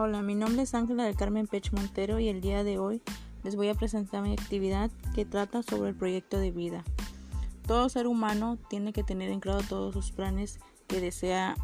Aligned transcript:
Hola, 0.00 0.22
mi 0.22 0.36
nombre 0.36 0.62
es 0.62 0.74
Ángela 0.74 1.02
del 1.02 1.16
Carmen 1.16 1.48
Pech 1.48 1.72
Montero 1.72 2.20
y 2.20 2.28
el 2.28 2.40
día 2.40 2.62
de 2.62 2.78
hoy 2.78 3.02
les 3.42 3.56
voy 3.56 3.68
a 3.68 3.74
presentar 3.74 4.22
mi 4.22 4.32
actividad 4.32 4.92
que 5.12 5.24
trata 5.24 5.64
sobre 5.64 5.90
el 5.90 5.96
proyecto 5.96 6.38
de 6.38 6.52
vida. 6.52 6.84
Todo 7.66 7.88
ser 7.88 8.06
humano 8.06 8.58
tiene 8.70 8.92
que 8.92 9.02
tener 9.02 9.28
en 9.32 9.40
claro 9.40 9.60
todos 9.68 9.92
sus 9.92 10.12
planes 10.12 10.60
que 10.86 11.00
desea 11.00 11.56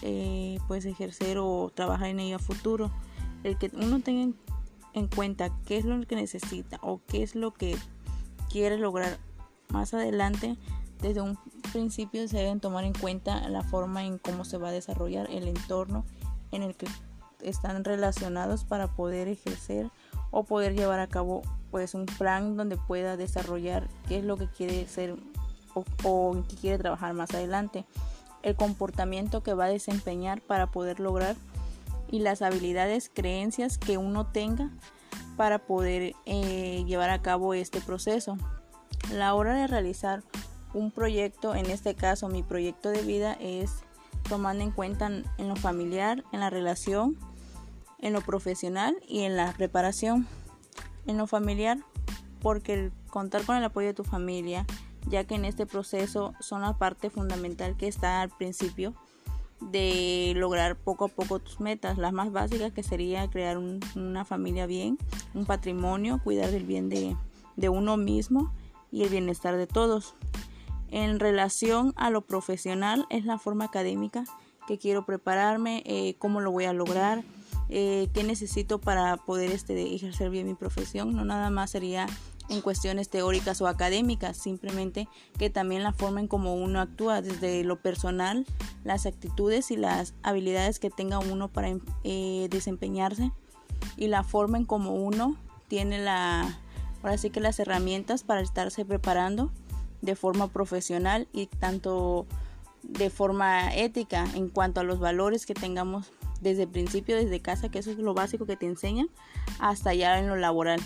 eh, 0.00 0.58
pues 0.66 0.86
ejercer 0.86 1.36
o 1.36 1.70
trabajar 1.74 2.08
en 2.08 2.20
ello 2.20 2.36
a 2.36 2.38
futuro. 2.38 2.90
El 3.44 3.58
que 3.58 3.70
uno 3.74 4.00
tenga 4.00 4.34
en 4.94 5.08
cuenta 5.08 5.50
qué 5.66 5.76
es 5.76 5.84
lo 5.84 6.00
que 6.06 6.16
necesita 6.16 6.78
o 6.80 7.02
qué 7.06 7.22
es 7.22 7.34
lo 7.34 7.52
que 7.52 7.76
quiere 8.50 8.78
lograr 8.78 9.18
más 9.68 9.92
adelante, 9.92 10.56
desde 11.02 11.20
un 11.20 11.38
principio 11.70 12.26
se 12.28 12.38
deben 12.38 12.60
tomar 12.60 12.84
en 12.84 12.94
cuenta 12.94 13.46
la 13.50 13.62
forma 13.62 14.06
en 14.06 14.16
cómo 14.16 14.46
se 14.46 14.56
va 14.56 14.70
a 14.70 14.72
desarrollar 14.72 15.30
el 15.30 15.46
entorno 15.46 16.06
en 16.50 16.62
el 16.62 16.74
que 16.74 16.86
están 17.42 17.84
relacionados 17.84 18.64
para 18.64 18.88
poder 18.88 19.28
ejercer 19.28 19.90
o 20.30 20.44
poder 20.44 20.74
llevar 20.74 21.00
a 21.00 21.06
cabo 21.06 21.42
pues 21.70 21.94
un 21.94 22.06
plan 22.06 22.56
donde 22.56 22.76
pueda 22.76 23.16
desarrollar 23.16 23.88
qué 24.08 24.18
es 24.18 24.24
lo 24.24 24.36
que 24.36 24.48
quiere 24.48 24.86
ser 24.86 25.16
o, 26.04 26.32
en 26.34 26.42
qué 26.44 26.56
quiere 26.56 26.78
trabajar 26.78 27.14
más 27.14 27.30
adelante 27.34 27.84
el 28.42 28.56
comportamiento 28.56 29.42
que 29.42 29.54
va 29.54 29.66
a 29.66 29.68
desempeñar 29.68 30.40
para 30.40 30.70
poder 30.70 31.00
lograr 31.00 31.36
y 32.10 32.20
las 32.20 32.42
habilidades 32.42 33.10
creencias 33.12 33.78
que 33.78 33.98
uno 33.98 34.26
tenga 34.26 34.70
para 35.36 35.58
poder 35.58 36.14
eh, 36.24 36.84
llevar 36.86 37.10
a 37.10 37.20
cabo 37.20 37.54
este 37.54 37.80
proceso. 37.80 38.38
La 39.12 39.34
hora 39.34 39.54
de 39.54 39.66
realizar 39.66 40.22
un 40.74 40.90
proyecto 40.90 41.54
en 41.54 41.66
este 41.66 41.94
caso 41.94 42.28
mi 42.28 42.42
proyecto 42.42 42.90
de 42.90 43.02
vida 43.02 43.36
es 43.40 43.82
tomando 44.28 44.62
en 44.62 44.70
cuenta 44.70 45.06
en 45.06 45.48
lo 45.48 45.56
familiar 45.56 46.24
en 46.32 46.40
la 46.40 46.50
relación 46.50 47.16
en 48.00 48.12
lo 48.12 48.20
profesional 48.20 48.96
y 49.06 49.20
en 49.20 49.36
la 49.36 49.52
preparación. 49.52 50.26
En 51.06 51.18
lo 51.18 51.26
familiar, 51.26 51.78
porque 52.40 52.90
contar 53.10 53.44
con 53.44 53.56
el 53.56 53.64
apoyo 53.64 53.88
de 53.88 53.94
tu 53.94 54.04
familia, 54.04 54.66
ya 55.06 55.24
que 55.24 55.34
en 55.34 55.44
este 55.44 55.66
proceso 55.66 56.34
son 56.40 56.62
la 56.62 56.76
parte 56.76 57.10
fundamental 57.10 57.76
que 57.76 57.88
está 57.88 58.20
al 58.20 58.30
principio 58.30 58.94
de 59.60 60.34
lograr 60.36 60.76
poco 60.76 61.06
a 61.06 61.08
poco 61.08 61.40
tus 61.40 61.58
metas, 61.58 61.98
las 61.98 62.12
más 62.12 62.30
básicas 62.30 62.72
que 62.72 62.84
sería 62.84 63.28
crear 63.28 63.58
una 63.58 64.24
familia 64.24 64.66
bien, 64.66 64.98
un 65.34 65.46
patrimonio, 65.46 66.20
cuidar 66.22 66.50
del 66.50 66.64
bien 66.64 66.88
de, 66.88 67.16
de 67.56 67.68
uno 67.68 67.96
mismo 67.96 68.52
y 68.92 69.02
el 69.02 69.08
bienestar 69.08 69.56
de 69.56 69.66
todos. 69.66 70.14
En 70.90 71.20
relación 71.20 71.92
a 71.96 72.10
lo 72.10 72.22
profesional 72.22 73.06
es 73.10 73.24
la 73.24 73.38
forma 73.38 73.66
académica 73.66 74.24
que 74.66 74.78
quiero 74.78 75.04
prepararme, 75.04 75.82
eh, 75.86 76.14
cómo 76.18 76.40
lo 76.40 76.50
voy 76.50 76.64
a 76.66 76.72
lograr, 76.72 77.22
eh, 77.70 78.08
qué 78.14 78.22
necesito 78.22 78.78
para 78.80 79.16
poder 79.16 79.50
este, 79.50 79.94
ejercer 79.94 80.30
bien 80.30 80.46
mi 80.46 80.54
profesión. 80.54 81.14
No 81.14 81.24
nada 81.24 81.50
más 81.50 81.70
sería 81.70 82.06
en 82.48 82.60
cuestiones 82.62 83.08
teóricas 83.10 83.60
o 83.60 83.66
académicas, 83.66 84.36
simplemente 84.36 85.08
que 85.38 85.50
también 85.50 85.82
la 85.82 85.92
forma 85.92 86.20
en 86.20 86.28
cómo 86.28 86.54
uno 86.54 86.80
actúa 86.80 87.20
desde 87.20 87.62
lo 87.64 87.80
personal, 87.80 88.46
las 88.84 89.06
actitudes 89.06 89.70
y 89.70 89.76
las 89.76 90.14
habilidades 90.22 90.78
que 90.78 90.90
tenga 90.90 91.18
uno 91.18 91.48
para 91.48 91.76
eh, 92.04 92.48
desempeñarse 92.50 93.32
y 93.96 94.08
la 94.08 94.24
forma 94.24 94.58
en 94.58 94.64
cómo 94.64 94.94
uno 94.94 95.36
tiene 95.68 95.98
las 95.98 97.58
herramientas 97.58 98.22
para 98.22 98.40
estarse 98.40 98.84
preparando 98.84 99.50
de 100.02 100.16
forma 100.16 100.48
profesional 100.48 101.28
y 101.32 101.46
tanto 101.46 102.26
de 102.82 103.10
forma 103.10 103.74
ética 103.74 104.26
en 104.34 104.48
cuanto 104.48 104.80
a 104.80 104.84
los 104.84 104.98
valores 104.98 105.46
que 105.46 105.54
tengamos 105.54 106.12
desde 106.40 106.62
el 106.62 106.68
principio, 106.68 107.16
desde 107.16 107.40
casa, 107.40 107.68
que 107.68 107.80
eso 107.80 107.90
es 107.90 107.98
lo 107.98 108.14
básico 108.14 108.46
que 108.46 108.56
te 108.56 108.66
enseñan, 108.66 109.08
hasta 109.58 109.94
ya 109.94 110.18
en 110.18 110.28
lo 110.28 110.36
laboral. 110.36 110.80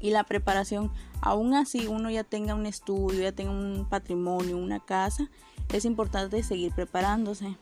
Y 0.00 0.10
la 0.10 0.22
preparación, 0.24 0.92
aún 1.20 1.54
así 1.54 1.88
uno 1.88 2.10
ya 2.10 2.22
tenga 2.22 2.54
un 2.54 2.66
estudio, 2.66 3.20
ya 3.20 3.32
tenga 3.32 3.50
un 3.50 3.86
patrimonio, 3.88 4.56
una 4.56 4.78
casa, 4.78 5.28
es 5.72 5.84
importante 5.84 6.42
seguir 6.42 6.72
preparándose 6.72 7.56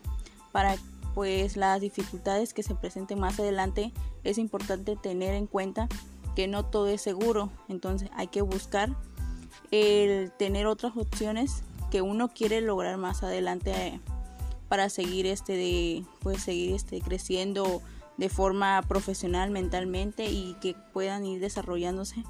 para 0.53 0.77
pues 1.15 1.57
las 1.57 1.81
dificultades 1.81 2.53
que 2.53 2.63
se 2.63 2.75
presenten 2.75 3.19
más 3.19 3.41
adelante 3.41 3.93
es 4.23 4.37
importante 4.37 4.97
tener 4.97 5.35
en 5.35 5.47
cuenta 5.47 5.89
que 6.35 6.47
no 6.47 6.67
todo 6.67 6.89
es 6.89 7.01
seguro 7.01 7.51
entonces 7.69 8.11
hay 8.15 8.29
que 8.29 8.43
buscar 8.43 8.95
el 9.71 10.33
tener 10.33 10.67
otras 10.67 10.97
opciones 10.97 11.63
que 11.91 12.03
uno 12.03 12.29
quiere 12.29 12.61
lograr 12.61 12.97
más 12.97 13.23
adelante 13.23 14.01
para 14.69 14.89
seguir 14.89 15.27
este 15.27 15.55
de 15.55 16.05
pues 16.21 16.43
seguir 16.43 16.75
este 16.75 17.01
creciendo 17.01 17.83
de 18.17 18.29
forma 18.29 18.83
profesional 18.89 19.51
mentalmente 19.51 20.27
y 20.27 20.57
que 20.61 20.75
puedan 20.93 21.27
ir 21.27 21.41
desarrollándose 21.41 22.25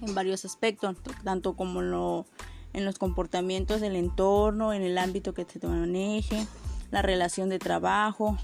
en 0.00 0.14
varios 0.14 0.44
aspectos 0.44 0.96
tanto 1.24 1.54
como 1.54 1.82
lo, 1.82 2.26
en 2.72 2.84
los 2.84 2.98
comportamientos 2.98 3.80
del 3.80 3.96
entorno 3.96 4.72
en 4.72 4.82
el 4.82 4.98
ámbito 4.98 5.34
que 5.34 5.44
se 5.44 5.66
maneje 5.66 6.46
la 6.90 7.02
relación 7.02 7.48
de 7.48 7.58
trabajo 7.58 8.38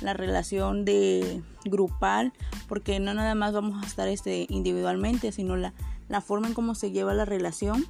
la 0.00 0.14
relación 0.14 0.84
de 0.84 1.42
grupal 1.64 2.32
porque 2.68 3.00
no 3.00 3.14
nada 3.14 3.34
más 3.34 3.52
vamos 3.52 3.82
a 3.82 3.86
estar 3.86 4.08
este 4.08 4.46
individualmente 4.48 5.30
sino 5.30 5.56
la, 5.56 5.72
la 6.08 6.20
forma 6.20 6.48
en 6.48 6.54
cómo 6.54 6.74
se 6.74 6.90
lleva 6.90 7.14
la 7.14 7.24
relación 7.24 7.86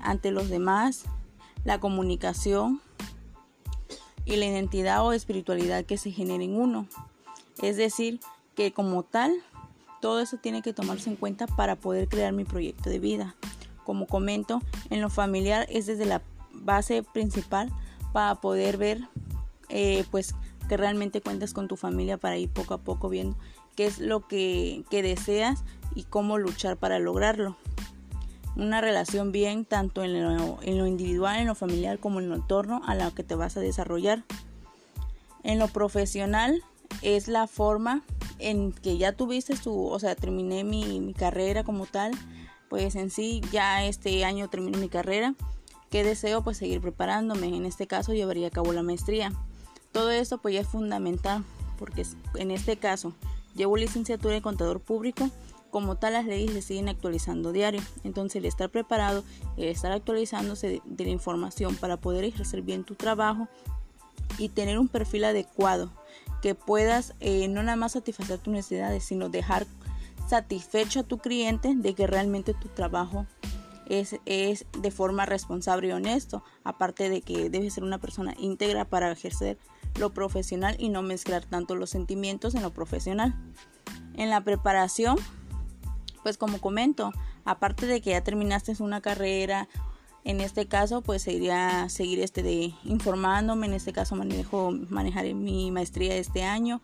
ante 0.00 0.30
los 0.30 0.48
demás 0.48 1.04
la 1.64 1.78
comunicación 1.78 2.80
y 4.24 4.36
la 4.36 4.46
identidad 4.46 5.04
o 5.04 5.12
espiritualidad 5.12 5.84
que 5.84 5.98
se 5.98 6.10
genera 6.10 6.42
en 6.42 6.60
uno. 6.60 6.86
Es 7.60 7.76
decir, 7.76 8.20
que 8.54 8.72
como 8.72 9.02
tal, 9.02 9.32
todo 10.00 10.20
eso 10.20 10.36
tiene 10.36 10.62
que 10.62 10.72
tomarse 10.72 11.10
en 11.10 11.16
cuenta 11.16 11.46
para 11.46 11.76
poder 11.76 12.08
crear 12.08 12.32
mi 12.32 12.44
proyecto 12.44 12.90
de 12.90 12.98
vida. 12.98 13.34
Como 13.84 14.06
comento, 14.06 14.60
en 14.90 15.00
lo 15.00 15.10
familiar 15.10 15.66
es 15.68 15.86
desde 15.86 16.06
la 16.06 16.22
base 16.52 17.02
principal 17.02 17.72
para 18.12 18.36
poder 18.36 18.76
ver 18.76 19.08
eh, 19.68 20.04
pues 20.10 20.34
que 20.68 20.76
realmente 20.76 21.20
cuentas 21.20 21.52
con 21.52 21.66
tu 21.66 21.76
familia 21.76 22.18
para 22.18 22.36
ir 22.36 22.50
poco 22.50 22.74
a 22.74 22.78
poco 22.78 23.08
viendo 23.08 23.36
qué 23.76 23.86
es 23.86 23.98
lo 23.98 24.26
que, 24.26 24.84
que 24.90 25.02
deseas 25.02 25.64
y 25.94 26.04
cómo 26.04 26.38
luchar 26.38 26.76
para 26.76 26.98
lograrlo 26.98 27.56
una 28.56 28.80
relación 28.80 29.32
bien 29.32 29.64
tanto 29.64 30.04
en 30.04 30.22
lo, 30.22 30.58
en 30.62 30.78
lo, 30.78 30.86
individual, 30.86 31.40
en 31.40 31.46
lo 31.46 31.54
familiar 31.54 31.98
como 31.98 32.20
en 32.20 32.28
lo 32.28 32.34
entorno 32.34 32.82
a 32.86 32.94
la 32.94 33.10
que 33.10 33.22
te 33.22 33.34
vas 33.34 33.56
a 33.56 33.60
desarrollar. 33.60 34.24
En 35.42 35.58
lo 35.58 35.68
profesional 35.68 36.62
es 37.00 37.28
la 37.28 37.46
forma 37.46 38.02
en 38.38 38.72
que 38.72 38.98
ya 38.98 39.12
tuviste 39.12 39.56
tu, 39.56 39.86
o 39.86 39.98
sea, 39.98 40.14
terminé 40.14 40.64
mi, 40.64 41.00
mi 41.00 41.14
carrera 41.14 41.64
como 41.64 41.86
tal, 41.86 42.12
pues 42.68 42.94
en 42.94 43.10
sí 43.10 43.40
ya 43.52 43.84
este 43.84 44.24
año 44.24 44.48
termino 44.48 44.78
mi 44.78 44.88
carrera, 44.88 45.34
que 45.90 46.04
deseo 46.04 46.42
pues 46.42 46.58
seguir 46.58 46.80
preparándome, 46.80 47.48
en 47.48 47.66
este 47.66 47.86
caso 47.86 48.12
llevaría 48.12 48.48
a 48.48 48.50
cabo 48.50 48.72
la 48.72 48.82
maestría. 48.82 49.32
Todo 49.92 50.10
esto 50.10 50.38
pues 50.38 50.56
es 50.56 50.66
fundamental 50.66 51.44
porque 51.78 52.06
en 52.36 52.50
este 52.50 52.76
caso 52.76 53.14
llevo 53.54 53.76
licenciatura 53.76 54.34
de 54.34 54.42
contador 54.42 54.80
público 54.80 55.30
como 55.72 55.96
tal 55.96 56.12
las 56.12 56.26
leyes 56.26 56.52
se 56.52 56.62
siguen 56.62 56.90
actualizando 56.90 57.50
diario. 57.50 57.80
Entonces 58.04 58.36
el 58.36 58.44
estar 58.44 58.68
preparado, 58.68 59.24
el 59.56 59.68
estar 59.68 59.90
actualizándose 59.90 60.82
de, 60.84 61.04
la 61.04 61.10
información 61.10 61.74
para 61.76 61.96
poder 61.96 62.24
ejercer 62.24 62.60
bien 62.60 62.84
tu 62.84 62.94
trabajo 62.94 63.48
y 64.38 64.50
tener 64.50 64.78
un 64.78 64.88
perfil 64.88 65.24
adecuado 65.24 65.90
que 66.42 66.54
puedas 66.54 67.14
eh, 67.20 67.48
no 67.48 67.62
nada 67.62 67.76
más 67.76 67.92
satisfacer 67.92 68.38
tus 68.38 68.52
necesidades, 68.52 69.04
sino 69.04 69.30
dejar 69.30 69.66
satisfecho 70.28 71.00
a 71.00 71.04
tu 71.04 71.18
cliente 71.18 71.74
de 71.74 71.94
que 71.94 72.06
realmente 72.06 72.52
tu 72.52 72.68
trabajo 72.68 73.26
es, 73.86 74.16
es 74.26 74.66
de 74.78 74.90
forma 74.90 75.24
responsable 75.24 75.88
y 75.88 75.92
honesto, 75.92 76.44
aparte 76.64 77.08
de 77.08 77.22
que 77.22 77.48
debes 77.48 77.74
ser 77.74 77.84
una 77.84 77.98
persona 77.98 78.34
íntegra 78.38 78.84
para 78.84 79.10
ejercer 79.10 79.58
lo 79.98 80.12
profesional 80.12 80.76
y 80.78 80.88
no 80.88 81.02
mezclar 81.02 81.44
tanto 81.44 81.74
los 81.76 81.90
sentimientos 81.90 82.54
en 82.54 82.62
lo 82.62 82.72
profesional. 82.72 83.34
En 84.14 84.30
la 84.30 84.42
preparación 84.42 85.16
pues 86.22 86.38
como 86.38 86.60
comento, 86.60 87.12
aparte 87.44 87.86
de 87.86 88.00
que 88.00 88.10
ya 88.10 88.22
terminaste 88.22 88.74
una 88.80 89.00
carrera, 89.00 89.68
en 90.24 90.40
este 90.40 90.66
caso 90.66 91.02
pues 91.02 91.22
sería 91.22 91.88
seguir 91.88 92.20
este 92.20 92.42
de 92.42 92.74
informándome, 92.84 93.66
en 93.66 93.74
este 93.74 93.92
caso 93.92 94.14
manejo 94.14 94.72
manejar 94.88 95.32
mi 95.34 95.70
maestría 95.70 96.14
este 96.16 96.44
año. 96.44 96.80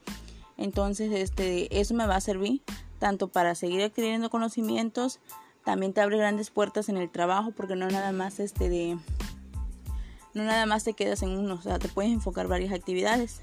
Entonces, 0.57 1.13
este 1.13 1.81
eso 1.81 1.95
me 1.95 2.07
va 2.07 2.17
a 2.17 2.21
servir 2.21 2.63
tanto 2.99 3.29
para 3.29 3.55
seguir 3.55 3.81
adquiriendo 3.83 4.29
conocimientos, 4.29 5.21
también 5.65 5.93
te 5.93 6.01
abre 6.01 6.19
grandes 6.19 6.51
puertas 6.51 6.89
en 6.89 6.97
el 6.97 7.11
trabajo 7.11 7.53
porque 7.53 7.77
no 7.77 7.89
nada 7.89 8.11
más 8.11 8.41
este 8.41 8.69
de 8.69 8.99
no 10.39 10.45
nada 10.45 10.67
más 10.67 10.85
te 10.85 10.95
quedas 10.95 11.23
en 11.23 11.31
uno, 11.31 11.55
o 11.55 11.63
sea, 11.63 11.79
te 11.79 11.89
puedes 11.89 12.13
enfocar 12.13 12.47
varias 12.47 12.73
actividades. 12.73 13.43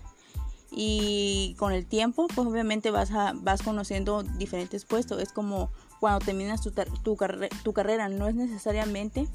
Y 0.71 1.55
con 1.57 1.71
el 1.71 1.85
tiempo 1.85 2.27
pues 2.33 2.47
obviamente 2.47 2.91
vas 2.91 3.11
a, 3.11 3.33
vas 3.35 3.61
conociendo 3.61 4.23
diferentes 4.23 4.85
puestos. 4.85 5.21
Es 5.21 5.31
como 5.31 5.69
cuando 5.99 6.25
terminas 6.25 6.61
tu, 6.61 6.71
tu, 6.71 7.17
tu 7.63 7.73
carrera 7.73 8.09
no 8.09 8.27
es 8.27 8.35
necesariamente 8.35 9.27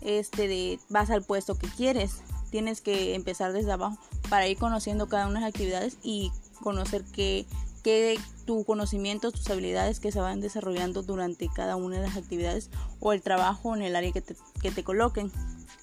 este 0.00 0.48
de 0.48 0.78
vas 0.88 1.10
al 1.10 1.22
puesto 1.22 1.56
que 1.56 1.68
quieres. 1.68 2.20
Tienes 2.50 2.80
que 2.80 3.14
empezar 3.14 3.52
desde 3.52 3.72
abajo 3.72 3.98
para 4.30 4.46
ir 4.46 4.56
conociendo 4.56 5.08
cada 5.08 5.26
una 5.26 5.40
de 5.40 5.46
las 5.46 5.50
actividades 5.50 5.98
y 6.02 6.30
conocer 6.62 7.04
que, 7.04 7.46
que 7.82 8.18
tu 8.46 8.64
conocimiento, 8.64 9.32
tus 9.32 9.50
habilidades 9.50 10.00
que 10.00 10.12
se 10.12 10.20
van 10.20 10.40
desarrollando 10.40 11.02
durante 11.02 11.48
cada 11.48 11.76
una 11.76 11.96
de 11.96 12.06
las 12.06 12.16
actividades 12.16 12.70
o 13.00 13.12
el 13.12 13.20
trabajo 13.22 13.74
en 13.74 13.82
el 13.82 13.96
área 13.96 14.12
que 14.12 14.22
te, 14.22 14.36
que 14.62 14.70
te 14.70 14.84
coloquen. 14.84 15.30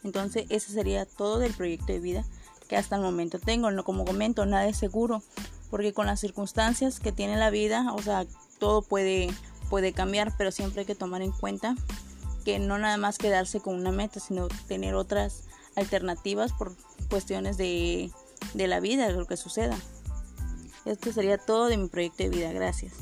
Entonces, 0.04 0.46
ese 0.50 0.72
sería 0.72 1.06
todo 1.06 1.40
del 1.40 1.54
proyecto 1.54 1.88
de 1.88 2.00
vida 2.00 2.26
que 2.68 2.78
hasta 2.78 2.96
el 2.96 3.02
momento 3.02 3.40
tengo. 3.40 3.72
No, 3.72 3.84
como 3.84 4.06
comento, 4.06 4.46
nada 4.46 4.68
es 4.68 4.78
seguro, 4.78 5.22
porque 5.70 5.94
con 5.94 6.08
las 6.08 6.20
circunstancias 6.20 7.00
que 7.00 7.12
tiene 7.12 7.38
la 7.38 7.50
vida, 7.50 7.94
o 7.94 8.02
sea, 8.02 8.26
todo 8.60 8.82
puede, 8.82 9.30
puede 9.70 9.94
cambiar, 9.94 10.34
pero 10.38 10.52
siempre 10.52 10.82
hay 10.82 10.86
que 10.86 10.96
tomar 10.96 11.22
en 11.22 11.32
cuenta 11.32 11.76
que 12.46 12.60
no 12.60 12.78
nada 12.78 12.98
más 12.98 13.18
quedarse 13.18 13.62
con 13.62 13.76
una 13.76 13.92
meta, 13.92 14.20
sino 14.20 14.48
tener 14.68 14.96
otras 14.96 15.44
alternativas 15.76 16.52
por 16.52 16.76
cuestiones 17.10 17.58
de, 17.58 18.12
de 18.54 18.68
la 18.68 18.80
vida, 18.80 19.08
de 19.08 19.14
lo 19.14 19.26
que 19.26 19.38
suceda. 19.38 19.78
Esto 20.86 21.14
sería 21.14 21.38
todo 21.38 21.68
de 21.68 21.78
mi 21.78 21.88
proyecto 21.88 22.24
de 22.24 22.30
vida. 22.30 22.52
Gracias. 22.52 22.94